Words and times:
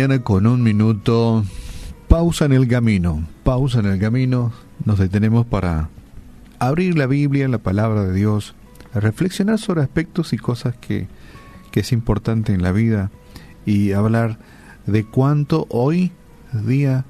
mañana 0.00 0.24
con 0.24 0.46
un 0.46 0.62
minuto. 0.62 1.44
Pausa 2.08 2.46
en 2.46 2.52
el 2.52 2.66
camino, 2.66 3.22
pausa 3.44 3.80
en 3.80 3.86
el 3.86 4.00
camino. 4.00 4.50
Nos 4.86 4.98
detenemos 4.98 5.44
para 5.44 5.90
abrir 6.58 6.96
la 6.96 7.06
Biblia, 7.06 7.48
la 7.48 7.58
palabra 7.58 8.04
de 8.04 8.14
Dios, 8.14 8.54
reflexionar 8.94 9.58
sobre 9.58 9.82
aspectos 9.82 10.32
y 10.32 10.38
cosas 10.38 10.74
que, 10.74 11.06
que 11.70 11.80
es 11.80 11.92
importante 11.92 12.54
en 12.54 12.62
la 12.62 12.72
vida 12.72 13.10
y 13.66 13.92
hablar 13.92 14.38
de 14.86 15.04
cuánto 15.04 15.66
hoy 15.68 16.12
día 16.54 17.04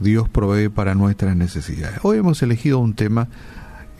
Dios 0.00 0.28
provee 0.28 0.68
para 0.68 0.96
nuestras 0.96 1.36
necesidades. 1.36 2.00
Hoy 2.02 2.18
hemos 2.18 2.42
elegido 2.42 2.80
un 2.80 2.94
tema 2.94 3.28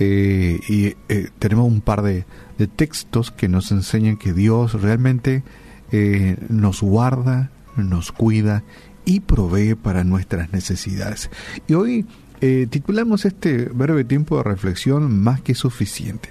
eh, 0.00 0.58
y 0.68 0.96
eh, 1.08 1.28
tenemos 1.38 1.68
un 1.68 1.80
par 1.80 2.02
de, 2.02 2.24
de, 2.58 2.66
textos 2.66 3.30
que 3.30 3.46
nos 3.46 3.70
enseñan 3.70 4.16
que 4.16 4.32
Dios 4.32 4.82
realmente 4.82 5.44
eh, 5.92 6.38
nos 6.48 6.82
guarda, 6.82 7.52
nos 7.76 8.12
cuida 8.12 8.62
y 9.04 9.20
provee 9.20 9.74
para 9.74 10.04
nuestras 10.04 10.52
necesidades. 10.52 11.30
Y 11.66 11.74
hoy 11.74 12.06
eh, 12.40 12.66
titulamos 12.68 13.24
este 13.24 13.66
breve 13.66 14.04
tiempo 14.04 14.36
de 14.36 14.44
reflexión 14.44 15.22
más 15.22 15.40
que 15.40 15.54
suficiente. 15.54 16.30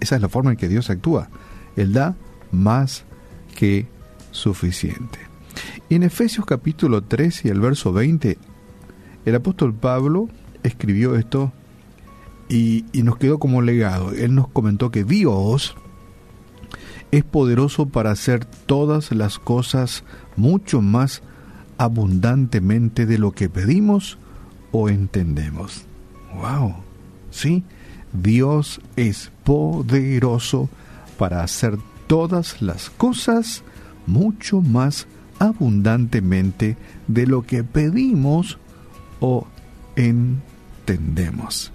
Esa 0.00 0.16
es 0.16 0.22
la 0.22 0.28
forma 0.28 0.50
en 0.50 0.56
que 0.56 0.68
Dios 0.68 0.90
actúa. 0.90 1.28
Él 1.76 1.92
da 1.92 2.16
más 2.50 3.04
que 3.54 3.86
suficiente. 4.30 5.18
Y 5.88 5.94
en 5.94 6.02
Efesios 6.02 6.46
capítulo 6.46 7.02
3 7.02 7.44
y 7.44 7.48
el 7.48 7.60
verso 7.60 7.92
20, 7.92 8.38
el 9.24 9.34
apóstol 9.34 9.74
Pablo 9.74 10.28
escribió 10.62 11.16
esto 11.16 11.52
y, 12.48 12.84
y 12.92 13.02
nos 13.02 13.16
quedó 13.16 13.38
como 13.38 13.62
legado. 13.62 14.12
Él 14.12 14.34
nos 14.34 14.48
comentó 14.48 14.90
que 14.90 15.04
Dios 15.04 15.76
es 17.12 17.24
poderoso 17.24 17.86
para 17.86 18.10
hacer 18.10 18.44
todas 18.44 19.12
las 19.12 19.38
cosas 19.38 20.02
mucho 20.34 20.80
más 20.80 21.22
abundantemente 21.76 23.06
de 23.06 23.18
lo 23.18 23.32
que 23.32 23.48
pedimos 23.50 24.18
o 24.72 24.88
entendemos. 24.88 25.84
¡Wow! 26.34 26.74
Sí, 27.30 27.64
Dios 28.14 28.80
es 28.96 29.30
poderoso 29.44 30.70
para 31.18 31.42
hacer 31.42 31.78
todas 32.06 32.62
las 32.62 32.88
cosas 32.88 33.62
mucho 34.06 34.62
más 34.62 35.06
abundantemente 35.38 36.76
de 37.08 37.26
lo 37.26 37.42
que 37.42 37.62
pedimos 37.62 38.58
o 39.20 39.46
entendemos. 39.96 41.72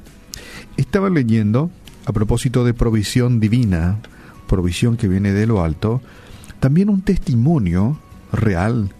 Estaba 0.78 1.10
leyendo, 1.12 1.70
a 2.06 2.12
propósito 2.12 2.66
de 2.66 2.74
provisión 2.74 3.40
divina, 3.40 4.00
provisión 4.48 4.98
que 4.98 5.08
viene 5.08 5.34
de 5.34 5.46
lo 5.46 5.64
alto, 5.64 6.02
también 6.60 6.90
un 6.90 7.02
testimonio 7.02 8.00
real 8.32 8.94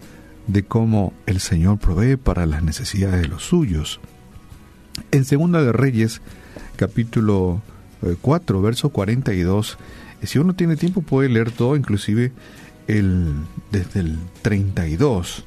de 0.46 0.64
cómo 0.64 1.12
el 1.26 1.40
Señor 1.40 1.78
provee 1.78 2.16
para 2.16 2.46
las 2.46 2.62
necesidades 2.62 3.20
de 3.20 3.28
los 3.28 3.44
suyos. 3.44 4.00
En 5.12 5.24
Segunda 5.24 5.62
de 5.62 5.72
Reyes, 5.72 6.20
capítulo 6.76 7.62
4, 8.20 8.58
eh, 8.58 8.62
verso 8.62 8.88
42, 8.90 9.78
eh, 10.20 10.26
si 10.26 10.38
uno 10.38 10.54
tiene 10.54 10.76
tiempo 10.76 11.02
puede 11.02 11.28
leer 11.28 11.50
todo, 11.50 11.76
inclusive 11.76 12.32
el, 12.86 13.34
desde 13.70 14.00
el 14.00 14.18
32, 14.42 15.44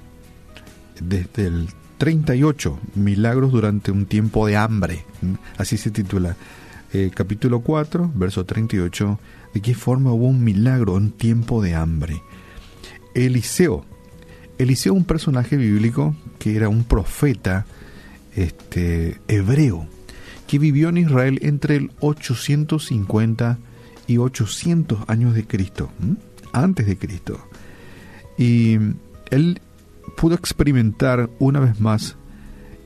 desde 0.99 1.47
el 1.47 1.69
38, 1.97 2.79
milagros 2.95 3.51
durante 3.51 3.91
un 3.91 4.05
tiempo 4.05 4.47
de 4.47 4.57
hambre, 4.57 5.05
así 5.57 5.77
se 5.77 5.91
titula. 5.91 6.35
Eh, 6.93 7.09
capítulo 7.15 7.61
4, 7.61 8.11
verso 8.15 8.45
38, 8.45 9.17
de 9.53 9.61
qué 9.61 9.73
forma 9.73 10.11
hubo 10.11 10.27
un 10.27 10.43
milagro 10.43 10.97
en 10.97 11.11
tiempo 11.11 11.61
de 11.61 11.73
hambre. 11.73 12.21
Eliseo, 13.15 13.85
Eliseo 14.57 14.93
un 14.93 15.05
personaje 15.05 15.55
bíblico 15.55 16.13
que 16.37 16.57
era 16.57 16.67
un 16.67 16.83
profeta 16.83 17.65
este, 18.35 19.21
hebreo, 19.29 19.87
que 20.47 20.59
vivió 20.59 20.89
en 20.89 20.97
Israel 20.97 21.39
entre 21.43 21.77
el 21.77 21.91
850 22.01 23.57
y 24.07 24.17
800 24.17 24.99
años 25.07 25.33
de 25.33 25.47
Cristo, 25.47 25.89
antes 26.51 26.87
de 26.87 26.97
Cristo. 26.97 27.39
Y 28.37 28.77
él 29.29 29.61
pudo 30.17 30.35
experimentar 30.35 31.29
una 31.39 31.61
vez 31.61 31.79
más 31.79 32.17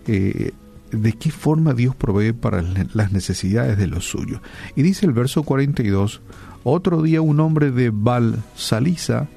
eh, 0.05 0.51
de 0.91 1.13
qué 1.13 1.31
forma 1.31 1.73
Dios 1.73 1.95
provee 1.95 2.33
para 2.33 2.61
las 2.61 3.11
necesidades 3.11 3.77
de 3.77 3.87
los 3.87 4.09
suyos. 4.09 4.41
Y 4.75 4.81
dice 4.81 5.05
el 5.05 5.13
verso 5.13 5.43
42, 5.43 6.21
otro 6.63 7.01
día 7.01 7.21
un 7.21 7.39
hombre 7.39 7.71
de 7.71 7.91
Baal 7.93 8.43
Salisa 8.55 9.27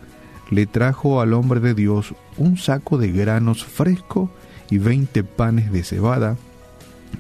le 0.51 0.67
trajo 0.67 1.21
al 1.21 1.35
hombre 1.35 1.61
de 1.61 1.75
Dios 1.75 2.15
un 2.37 2.57
saco 2.57 2.99
de 2.99 3.13
granos 3.13 3.65
fresco 3.65 4.31
y 4.71 4.79
veinte 4.79 5.25
panes 5.25 5.73
de 5.73 5.83
cebada 5.83 6.37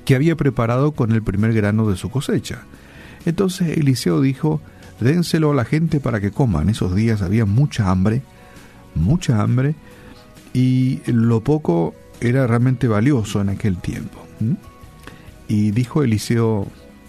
que 0.04 0.14
había 0.14 0.36
preparado 0.36 0.92
con 0.92 1.12
el 1.12 1.22
primer 1.22 1.52
grano 1.52 1.88
de 1.88 1.96
su 1.96 2.10
cosecha. 2.10 2.62
Entonces 3.26 3.76
Eliseo 3.76 4.20
dijo, 4.20 4.60
dénselo 5.00 5.50
a 5.50 5.54
la 5.54 5.64
gente 5.64 6.00
para 6.00 6.20
que 6.20 6.30
coman. 6.30 6.68
Esos 6.68 6.94
días 6.94 7.22
había 7.22 7.44
mucha 7.44 7.90
hambre, 7.90 8.22
mucha 8.94 9.40
hambre, 9.40 9.74
y 10.52 11.00
lo 11.06 11.40
poco 11.40 11.94
era 12.20 12.46
realmente 12.46 12.88
valioso 12.88 13.40
en 13.40 13.50
aquel 13.50 13.78
tiempo. 13.78 14.18
Y 15.48 15.70
dijo 15.70 16.02
Eliseo 16.02 16.66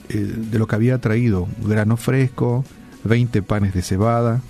eh, 0.09 0.17
de 0.17 0.59
lo 0.59 0.67
que 0.67 0.75
había 0.75 0.99
traído, 0.99 1.47
grano 1.63 1.97
fresco, 1.97 2.63
20 3.03 3.41
panes 3.43 3.73
de 3.73 3.81
cebada 3.81 4.41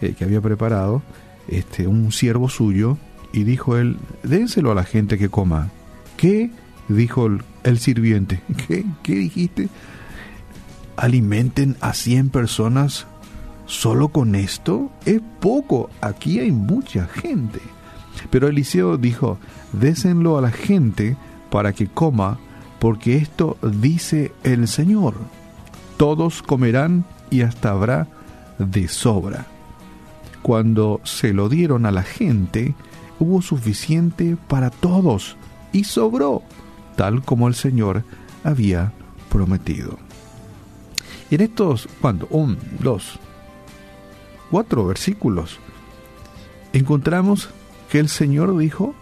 eh, 0.00 0.14
que 0.16 0.24
había 0.24 0.40
preparado, 0.40 1.02
este, 1.48 1.86
un 1.86 2.12
siervo 2.12 2.48
suyo, 2.48 2.98
y 3.32 3.44
dijo 3.44 3.76
él, 3.76 3.98
dénselo 4.22 4.72
a 4.72 4.74
la 4.74 4.84
gente 4.84 5.18
que 5.18 5.28
coma. 5.28 5.70
¿Qué? 6.16 6.50
dijo 6.88 7.28
el, 7.64 7.78
sirviente. 7.78 8.40
¿Qué? 8.66 8.84
¿Qué 9.02 9.14
dijiste? 9.14 9.68
¿Alimenten 10.96 11.76
a 11.80 11.92
100 11.92 12.30
personas 12.30 13.06
solo 13.66 14.08
con 14.08 14.34
esto? 14.34 14.90
Es 15.04 15.20
poco, 15.40 15.90
aquí 16.00 16.40
hay 16.40 16.50
mucha 16.50 17.06
gente. 17.06 17.60
Pero 18.30 18.48
Eliseo 18.48 18.96
dijo, 18.96 19.38
désenlo 19.72 20.38
a 20.38 20.42
la 20.42 20.50
gente 20.50 21.16
para 21.50 21.72
que 21.72 21.86
coma, 21.86 22.38
porque 22.78 23.16
esto 23.16 23.56
dice 23.62 24.32
el 24.44 24.68
Señor. 24.68 25.14
Todos 25.96 26.42
comerán 26.42 27.04
y 27.30 27.42
hasta 27.42 27.70
habrá 27.70 28.08
de 28.58 28.88
sobra. 28.88 29.46
Cuando 30.42 31.00
se 31.04 31.32
lo 31.32 31.48
dieron 31.48 31.86
a 31.86 31.90
la 31.90 32.02
gente, 32.02 32.74
hubo 33.18 33.42
suficiente 33.42 34.36
para 34.48 34.70
todos 34.70 35.36
y 35.72 35.84
sobró, 35.84 36.42
tal 36.96 37.22
como 37.22 37.48
el 37.48 37.54
Señor 37.54 38.04
había 38.44 38.92
prometido. 39.28 39.98
Y 41.30 41.34
en 41.34 41.42
estos, 41.42 41.88
cuando 42.00 42.26
un, 42.30 42.58
dos, 42.80 43.18
cuatro 44.50 44.86
versículos, 44.86 45.58
encontramos 46.72 47.50
que 47.90 47.98
el 47.98 48.08
Señor 48.08 48.56
dijo, 48.58 48.94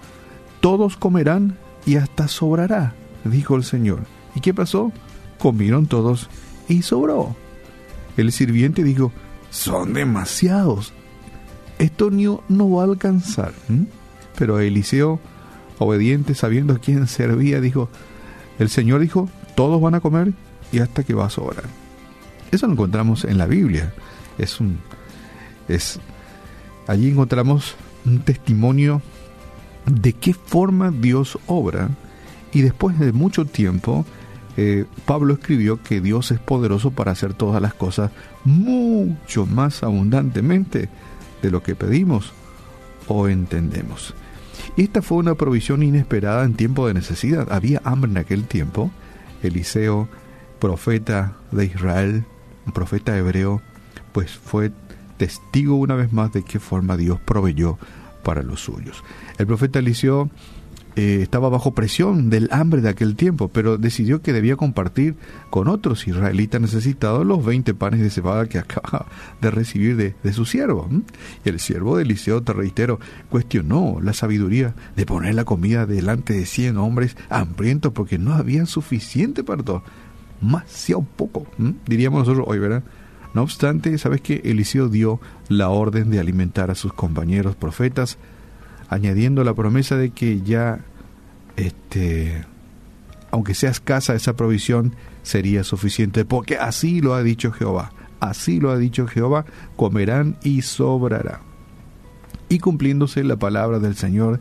todos 0.60 0.97
comerán 0.97 1.56
y 1.84 1.97
hasta 1.97 2.28
sobrará, 2.28 2.94
dijo 3.24 3.56
el 3.56 3.64
Señor. 3.64 4.00
¿Y 4.34 4.41
qué 4.41 4.52
pasó? 4.52 4.92
Comieron 5.38 5.86
todos 5.86 6.28
y 6.69 6.82
sobró. 6.82 7.36
El 8.16 8.32
sirviente 8.32 8.82
dijo, 8.82 9.12
son 9.50 9.92
demasiados. 9.92 10.92
Esto 11.78 12.10
no, 12.10 12.70
va 12.70 12.82
a 12.82 12.86
alcanzar. 12.86 13.52
Pero 14.38 14.58
Eliseo, 14.60 15.20
obediente, 15.78 16.34
sabiendo 16.34 16.75
a 16.75 16.78
quién 16.78 17.06
servía, 17.06 17.60
dijo, 17.60 17.88
el 18.58 18.69
Señor 18.69 19.00
dijo, 19.00 19.28
todos 19.54 19.80
van 19.80 19.94
a 19.94 20.00
comer 20.00 20.32
y 20.72 20.78
hasta 20.78 21.04
que 21.04 21.14
va 21.14 21.26
a 21.26 21.30
sobrar. 21.30 21.64
Eso 22.50 22.66
lo 22.66 22.72
encontramos 22.72 23.25
en 23.25 23.38
la 23.38 23.46
Biblia. 23.46 23.93
Es 24.38 24.61
un 24.61 24.78
es 25.69 25.99
allí 26.87 27.11
encontramos 27.11 27.75
un 28.06 28.20
testimonio 28.20 29.03
de 29.87 30.12
qué 30.12 30.32
forma 30.35 30.91
Dios 30.91 31.38
obra 31.47 31.91
y 32.53 32.62
después 32.62 32.99
de 32.99 33.12
mucho 33.12 33.44
tiempo 33.44 34.05
eh, 34.56 34.87
Pablo 35.05 35.35
escribió 35.35 35.82
que 35.82 36.00
Dios 36.00 36.31
es 36.31 36.38
poderoso 36.38 36.91
para 36.91 37.12
hacer 37.12 37.35
todas 37.35 37.61
las 37.61 37.75
cosas 37.75 38.11
mucho 38.44 39.44
más 39.44 39.82
abundantemente 39.82 40.88
de 41.43 41.50
lo 41.50 41.62
que 41.62 41.75
pedimos 41.75 42.32
o 43.06 43.29
entendemos. 43.29 44.14
Esta 44.76 45.02
fue 45.02 45.19
una 45.19 45.35
provisión 45.35 45.82
inesperada 45.82 46.44
en 46.44 46.55
tiempo 46.55 46.87
de 46.87 46.94
necesidad. 46.94 47.52
Había 47.52 47.82
hambre 47.85 48.11
en 48.11 48.19
aquel 48.19 48.44
tiempo. 48.44 48.91
Eliseo, 49.43 50.09
profeta 50.59 51.37
de 51.52 51.67
Israel, 51.67 52.25
un 52.67 52.73
profeta 52.73 53.17
hebreo, 53.17 53.61
pues 54.12 54.32
fue 54.32 54.73
testigo 55.16 55.76
una 55.76 55.94
vez 55.94 56.12
más 56.12 56.32
de 56.32 56.42
qué 56.42 56.58
forma 56.58 56.96
Dios 56.96 57.18
proveyó 57.20 57.78
para 58.22 58.42
los 58.42 58.60
suyos. 58.60 59.02
El 59.38 59.46
profeta 59.46 59.78
Eliseo 59.78 60.30
eh, 60.96 61.20
estaba 61.20 61.50
bajo 61.50 61.74
presión 61.74 62.30
del 62.30 62.48
hambre 62.50 62.80
de 62.80 62.88
aquel 62.88 63.16
tiempo, 63.16 63.48
pero 63.48 63.76
decidió 63.76 64.22
que 64.22 64.32
debía 64.32 64.56
compartir 64.56 65.14
con 65.50 65.68
otros 65.68 66.08
israelitas 66.08 66.58
necesitados 66.58 67.26
los 67.26 67.44
20 67.44 67.74
panes 67.74 68.00
de 68.00 68.08
cebada 68.08 68.46
que 68.46 68.58
acaba 68.60 69.04
de 69.42 69.50
recibir 69.50 69.96
de, 69.96 70.32
su 70.32 70.46
siervo. 70.46 70.88
Y 71.44 71.50
el 71.50 71.60
siervo 71.60 71.98
de 71.98 72.04
Eliseo, 72.04 72.42
te 72.42 72.54
reitero, 72.54 72.98
cuestionó 73.28 73.98
la 74.02 74.14
sabiduría 74.14 74.74
de 74.96 75.04
poner 75.04 75.34
la 75.34 75.44
comida 75.44 75.84
delante 75.84 76.32
de 76.32 76.46
100 76.46 76.78
hombres 76.78 77.14
hambrientos 77.28 77.92
porque 77.92 78.16
no 78.16 78.32
había 78.32 78.64
suficiente 78.64 79.44
para 79.44 79.62
todos. 79.62 79.82
Demasiado 80.40 81.02
poco, 81.02 81.46
diríamos 81.86 82.20
nosotros 82.20 82.46
hoy, 82.48 82.58
¿verdad? 82.58 82.82
No 83.37 83.43
obstante, 83.43 83.99
¿sabes 83.99 84.23
que 84.23 84.41
Eliseo 84.44 84.88
dio 84.88 85.21
la 85.50 85.69
orden 85.69 86.09
de 86.09 86.19
alimentar 86.19 86.71
a 86.71 86.75
sus 86.75 86.94
compañeros 86.94 87.55
profetas 87.55 88.17
añadiendo 88.88 89.44
la 89.44 89.53
promesa 89.53 89.99
de 89.99 90.09
que 90.09 90.41
ya, 90.41 90.81
este, 91.56 92.47
aunque 93.31 93.53
sea 93.53 93.69
escasa 93.69 94.15
esa 94.15 94.37
provisión, 94.37 94.97
sería 95.23 95.65
suficiente, 95.65 96.25
porque 96.25 96.56
así 96.56 97.03
lo 97.03 97.12
ha 97.12 97.23
dicho 97.23 97.53
Jehová, 97.53 97.93
así 98.21 98.59
lo 98.59 98.71
ha 98.71 98.79
dicho 98.79 99.06
Jehová, 99.06 99.44
comerán 99.77 100.38
y 100.43 100.62
sobrará. 100.62 101.43
Y 102.49 102.59
cumpliéndose 102.61 103.23
la 103.23 103.37
palabra 103.37 103.81
del 103.81 103.97
Señor, 103.97 104.41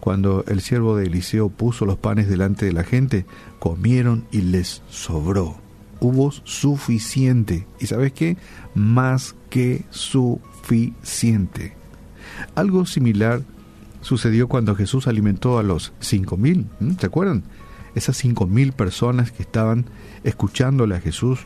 cuando 0.00 0.42
el 0.48 0.62
siervo 0.62 0.96
de 0.96 1.04
Eliseo 1.04 1.50
puso 1.50 1.84
los 1.84 1.98
panes 1.98 2.30
delante 2.30 2.64
de 2.64 2.72
la 2.72 2.84
gente, 2.84 3.26
comieron 3.58 4.24
y 4.32 4.40
les 4.40 4.80
sobró. 4.88 5.61
Hubo 6.02 6.32
suficiente. 6.32 7.64
¿Y 7.78 7.86
sabes 7.86 8.12
qué? 8.12 8.36
Más 8.74 9.36
que 9.50 9.84
suficiente. 9.90 11.76
Algo 12.56 12.86
similar 12.86 13.42
sucedió 14.00 14.48
cuando 14.48 14.74
Jesús 14.74 15.06
alimentó 15.06 15.58
a 15.58 15.62
los 15.62 15.92
cinco 16.00 16.36
mil. 16.36 16.66
¿Se 16.98 17.06
acuerdan? 17.06 17.44
Esas 17.94 18.16
cinco 18.16 18.48
mil 18.48 18.72
personas 18.72 19.30
que 19.30 19.42
estaban 19.42 19.86
escuchándole 20.24 20.96
a 20.96 21.00
Jesús. 21.00 21.38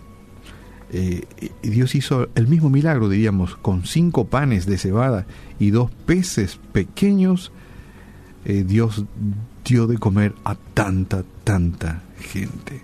Eh, 0.90 1.26
Dios 1.62 1.94
hizo 1.94 2.30
el 2.34 2.46
mismo 2.46 2.70
milagro, 2.70 3.10
diríamos, 3.10 3.56
con 3.56 3.84
cinco 3.84 4.28
panes 4.28 4.64
de 4.64 4.78
cebada 4.78 5.26
y 5.58 5.68
dos 5.70 5.90
peces 6.06 6.58
pequeños. 6.72 7.52
Eh, 8.46 8.64
Dios 8.66 9.04
dio 9.66 9.86
de 9.86 9.98
comer 9.98 10.34
a 10.44 10.54
tanta, 10.54 11.24
tanta 11.44 12.02
gente. 12.18 12.80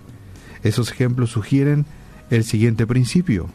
Esos 0.63 0.91
ejemplos 0.91 1.31
sugieren 1.31 1.85
el 2.29 2.43
siguiente 2.43 2.87
principio. 2.87 3.49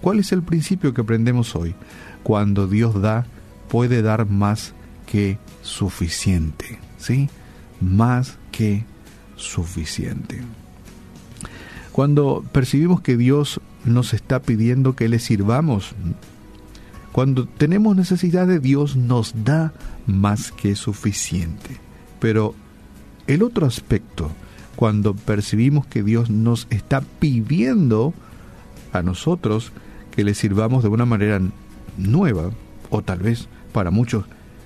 ¿Cuál 0.00 0.18
es 0.18 0.32
el 0.32 0.42
principio 0.42 0.92
que 0.92 1.00
aprendemos 1.00 1.54
hoy? 1.56 1.74
Cuando 2.22 2.66
Dios 2.66 3.00
da, 3.00 3.26
puede 3.68 4.02
dar 4.02 4.26
más 4.26 4.74
que 5.06 5.38
suficiente, 5.62 6.78
¿sí? 6.98 7.28
Más 7.80 8.38
que 8.50 8.84
suficiente. 9.36 10.42
Cuando 11.92 12.44
percibimos 12.52 13.00
que 13.00 13.16
Dios 13.16 13.60
nos 13.84 14.14
está 14.14 14.42
pidiendo 14.42 14.96
que 14.96 15.08
le 15.08 15.18
sirvamos, 15.18 15.94
cuando 17.12 17.46
tenemos 17.46 17.94
necesidad 17.94 18.46
de 18.46 18.58
Dios 18.58 18.96
nos 18.96 19.44
da 19.44 19.72
más 20.06 20.50
que 20.50 20.74
suficiente. 20.74 21.78
Pero 22.18 22.54
el 23.26 23.42
otro 23.42 23.66
aspecto, 23.66 24.30
cuando 24.76 25.14
percibimos 25.14 25.86
que 25.86 26.02
Dios 26.02 26.30
nos 26.30 26.66
está 26.70 27.00
pidiendo 27.00 28.14
a 28.92 29.02
nosotros 29.02 29.72
que 30.10 30.24
le 30.24 30.34
sirvamos 30.34 30.82
de 30.82 30.88
una 30.88 31.04
manera 31.04 31.40
nueva, 31.96 32.50
o 32.90 33.02
tal 33.02 33.18
vez 33.18 33.48
para 33.72 33.90
muchos 33.90 34.24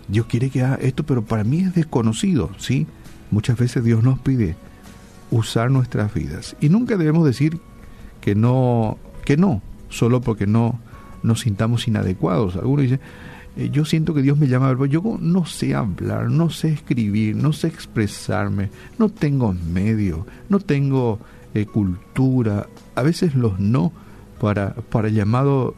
Dios 0.09 0.27
quiere 0.27 0.51
que 0.51 0.63
haga 0.63 0.77
esto, 0.77 1.05
pero 1.05 1.23
para 1.23 1.45
mí 1.45 1.61
es 1.61 1.75
desconocido, 1.75 2.51
¿sí? 2.59 2.87
Muchas 3.31 3.59
veces 3.59 3.85
Dios 3.85 4.03
nos 4.03 4.19
pide 4.19 4.57
usar 5.31 5.71
nuestras 5.71 6.13
vidas 6.15 6.57
y 6.61 6.71
nunca 6.71 6.97
debemos 6.97 7.25
decir 7.27 7.61
que 8.21 8.35
no, 8.35 8.99
que 9.25 9.37
no, 9.37 9.63
solo 9.91 10.21
porque 10.23 10.47
no 10.47 10.79
nos 11.23 11.41
sintamos 11.41 11.89
inadecuados. 11.89 12.57
Algunos 12.57 12.85
dicen, 12.85 13.01
eh, 13.57 13.71
yo 13.71 13.85
siento 13.85 14.15
que 14.15 14.23
Dios 14.23 14.39
me 14.39 14.49
llama 14.49 14.77
yo 14.87 15.03
no 15.21 15.47
sé 15.47 15.75
hablar, 15.75 16.31
no 16.31 16.51
sé 16.51 16.69
escribir, 16.73 17.37
no 17.37 17.53
sé 17.53 17.69
expresarme, 17.69 18.71
no 18.99 19.09
tengo 19.09 19.55
medio, 19.73 20.27
no 20.49 20.61
tengo 20.61 21.19
eh, 21.55 21.67
cultura. 21.67 22.67
A 22.95 23.03
veces 23.03 23.35
los 23.35 23.59
no 23.59 23.93
para, 24.41 24.75
para 24.75 25.09
llamado 25.09 25.75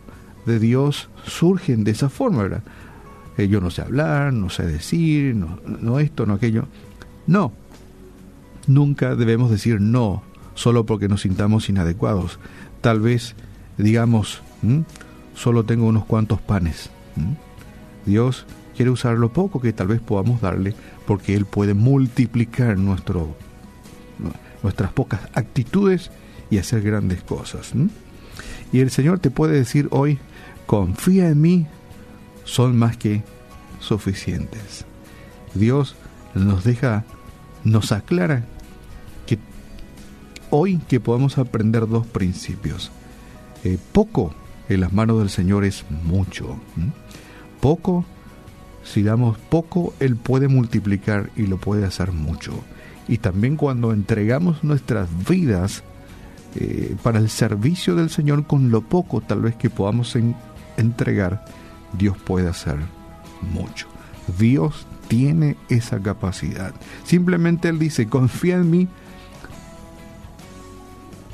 de 0.47 0.59
Dios 0.59 1.09
surgen 1.27 1.85
de 1.85 1.93
esa 1.93 2.09
forma, 2.09 2.43
¿verdad? 2.43 2.63
yo 3.49 3.59
no 3.63 3.71
sé 3.71 3.81
hablar, 3.81 4.35
no 4.35 4.51
sé 4.51 4.67
decir, 4.67 5.35
no, 5.35 5.99
esto, 5.99 6.27
no 6.27 6.35
aquello. 6.35 6.67
No, 7.27 7.53
nunca 8.67 9.17
debemos 9.17 9.51
decir 9.51 9.81
no 9.81 10.23
solo 10.53 10.85
porque 10.85 11.09
nos 11.09 11.23
sintamos 11.23 11.71
inadecuados. 11.71 12.39
Tal 12.83 13.01
vez 13.01 13.35
digamos, 13.83 14.43
solo 15.35 15.65
tengo 15.65 15.87
unos 15.87 16.05
cuantos 16.05 16.41
panes. 16.41 16.91
Dios 18.11 18.45
quiere 18.77 18.91
usar 18.91 19.17
lo 19.17 19.33
poco 19.33 19.61
que 19.61 19.73
tal 19.73 19.87
vez 19.87 20.01
podamos 20.01 20.41
darle 20.41 20.75
porque 21.07 21.37
Él 21.37 21.47
puede 21.47 21.75
multiplicar 21.75 22.77
nuestras 22.77 23.23
pocas 24.93 25.21
actitudes 25.35 26.11
y 26.51 26.59
hacer 26.59 26.83
grandes 26.83 27.23
cosas. 27.23 27.73
Y 28.73 28.81
el 28.81 28.91
Señor 28.91 29.21
te 29.21 29.31
puede 29.31 29.55
decir 29.55 29.87
hoy, 29.93 30.19
confía 30.67 31.29
en 31.29 31.41
mí 31.41 31.67
son 32.45 32.77
más 32.77 32.97
que 32.97 33.23
suficientes. 33.79 34.85
Dios 35.55 35.95
nos 36.35 36.65
deja, 36.65 37.05
nos 37.63 37.93
aclara 37.93 38.45
que 39.27 39.39
hoy 40.51 40.79
que 40.89 40.99
podemos 40.99 41.39
aprender 41.39 41.87
dos 41.87 42.09
principios. 42.09 42.91
Eh, 43.63 43.79
poco 43.93 44.35
en 44.69 44.81
las 44.81 44.93
manos 44.93 45.21
del 45.21 45.31
Señor 45.31 45.65
es 45.65 45.85
mucho. 46.03 46.59
Poco, 47.61 48.05
si 48.83 49.03
damos 49.03 49.39
poco, 49.39 49.95
Él 50.01 50.17
puede 50.17 50.49
multiplicar 50.49 51.31
y 51.37 51.47
lo 51.47 51.59
puede 51.59 51.85
hacer 51.85 52.13
mucho. 52.13 52.53
Y 53.09 53.19
también 53.19 53.57
cuando 53.57 53.93
entregamos 53.93 54.65
nuestras 54.65 55.09
vidas 55.29 55.83
eh, 56.57 56.97
para 57.03 57.19
el 57.19 57.29
servicio 57.29 57.95
del 57.95 58.11
Señor 58.11 58.47
con 58.47 58.71
lo 58.71 58.83
poco 58.83 59.21
tal 59.21 59.43
vez 59.43 59.57
que 59.57 59.71
podamos 59.71 60.17
entregar, 60.77 61.45
Dios 61.93 62.17
puede 62.19 62.49
hacer 62.49 62.77
mucho. 63.53 63.87
Dios 64.39 64.87
tiene 65.09 65.57
esa 65.69 66.01
capacidad. 66.01 66.73
Simplemente 67.05 67.69
Él 67.69 67.79
dice, 67.79 68.07
confía 68.07 68.57
en 68.57 68.71
mí. 68.71 68.89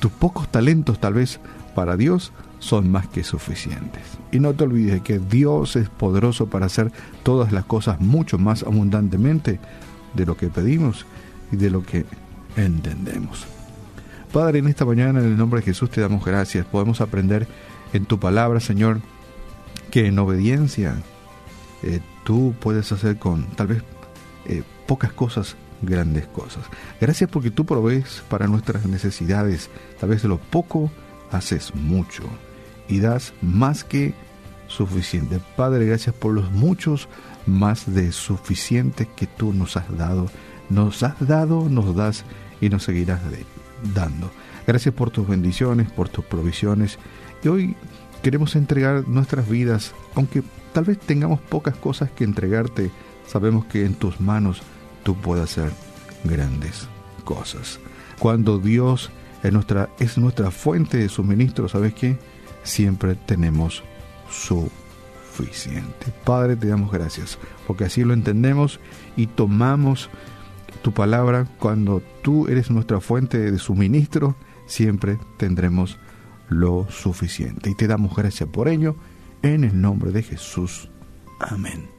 Tus 0.01 0.11
pocos 0.13 0.49
talentos 0.49 0.99
tal 0.99 1.15
vez 1.15 1.41
para 1.75 1.97
Dios 1.97 2.33
son 2.67 2.91
más 2.91 3.07
que 3.07 3.23
suficientes. 3.23 4.03
Y 4.33 4.41
no 4.41 4.53
te 4.53 4.65
olvides 4.65 5.01
que 5.03 5.19
Dios 5.19 5.77
es 5.77 5.89
poderoso 5.89 6.47
para 6.47 6.67
hacer 6.67 6.91
todas 7.23 7.53
las 7.53 7.65
cosas 7.65 8.01
mucho 8.01 8.39
más 8.39 8.65
abundantemente 8.65 9.61
de 10.15 10.27
lo 10.27 10.37
que 10.37 10.49
pedimos 10.49 11.07
y 11.53 11.57
de 11.57 11.71
lo 11.71 11.85
que 11.85 12.05
entendemos. 12.57 13.47
Padre, 14.33 14.59
en 14.59 14.67
esta 14.67 14.85
mañana 14.85 15.21
en 15.21 15.27
el 15.27 15.37
nombre 15.37 15.61
de 15.61 15.67
Jesús 15.67 15.91
te 15.91 16.01
damos 16.01 16.25
gracias. 16.25 16.67
Podemos 16.67 17.01
aprender 17.01 17.47
en 17.93 18.05
tu 18.05 18.19
palabra, 18.19 18.59
Señor, 18.61 19.01
que 19.91 20.07
en 20.07 20.19
obediencia 20.19 20.97
eh, 21.83 22.01
tú 22.25 22.55
puedes 22.61 22.91
hacer 22.91 23.19
con 23.19 23.47
tal 23.53 23.69
vez 23.69 23.83
eh, 24.47 24.65
pocas 24.87 25.13
cosas 25.13 25.57
grandes 25.83 26.27
cosas. 26.27 26.65
Gracias 27.01 27.31
porque 27.31 27.51
tú 27.51 27.65
provees 27.65 28.25
para 28.29 28.49
nuestras 28.49 28.87
necesidades. 28.87 29.71
Tal 30.01 30.09
vez 30.09 30.23
de 30.23 30.29
lo 30.29 30.39
poco 30.39 30.91
haces 31.31 31.75
mucho 31.75 32.25
y 32.89 33.01
das 33.01 33.33
más 33.43 33.85
que 33.85 34.15
suficiente. 34.69 35.41
Padre, 35.57 35.87
gracias 35.87 36.15
por 36.15 36.33
los 36.33 36.51
muchos 36.51 37.09
más 37.47 37.93
de 37.95 38.13
suficiente 38.13 39.09
que 39.17 39.27
tú 39.27 39.53
nos 39.53 39.77
has 39.77 39.97
dado. 39.97 40.29
Nos 40.69 41.03
has 41.03 41.15
dado, 41.27 41.69
nos 41.69 41.95
das 41.95 42.25
y 42.61 42.69
nos 42.69 42.85
seguirás 42.85 43.21
dando. 43.95 44.31
Gracias 44.67 44.95
por 44.95 45.11
tus 45.11 45.29
bendiciones, 45.29 45.91
por 45.91 46.09
tus 46.09 46.25
provisiones. 46.25 46.99
Y 47.45 47.49
hoy 47.49 47.77
queremos 48.23 48.57
entregar 48.57 49.07
nuestras 49.07 49.49
vidas, 49.49 49.95
aunque 50.15 50.43
tal 50.73 50.85
vez 50.85 50.99
tengamos 50.99 51.41
pocas 51.41 51.77
cosas 51.77 52.11
que 52.11 52.25
entregarte, 52.25 52.91
sabemos 53.27 53.67
que 53.67 53.85
en 53.85 53.95
tus 53.95 54.21
manos 54.21 54.63
tú 55.05 55.15
puedes 55.15 55.45
hacer 55.45 55.71
grandes 56.25 56.89
cosas. 57.25 57.79
Cuando 58.19 58.59
Dios 58.59 59.11
es 59.43 59.53
nuestra, 59.53 59.91
es 60.01 60.19
nuestra 60.19 60.51
fuente 60.51 60.99
de 60.99 61.09
suministro, 61.09 61.69
¿sabes 61.69 61.95
qué? 61.95 62.19
Siempre 62.67 63.15
tenemos 63.15 63.83
suficiente. 64.31 66.13
Padre, 66.25 66.57
te 66.57 66.67
damos 66.67 66.93
gracias, 66.93 67.39
porque 67.67 67.85
así 67.85 68.05
lo 68.05 68.13
entendemos 68.13 68.81
y 69.17 69.29
tomamos 69.29 70.11
tu 70.83 70.93
palabra. 70.93 71.47
Cuando 71.59 72.03
tú 72.23 72.49
eres 72.49 72.71
nuestra 72.71 73.01
fuente 73.01 73.39
de 73.39 73.59
suministro, 73.59 74.37
siempre 74.67 75.19
tendremos 75.39 75.99
lo 76.49 76.87
suficiente. 76.91 77.71
Y 77.71 77.75
te 77.75 77.87
damos 77.87 78.15
gracias 78.15 78.49
por 78.49 78.69
ello, 78.69 78.97
en 79.43 79.65
el 79.65 79.81
nombre 79.81 80.11
de 80.11 80.23
Jesús. 80.23 80.91
Amén. 81.41 81.96